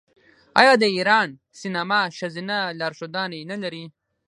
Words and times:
آیا 0.59 0.73
د 0.81 0.83
ایران 0.95 1.27
سینما 1.59 2.01
ښځینه 2.17 2.57
لارښودانې 2.79 3.39
نلري؟ 3.51 3.83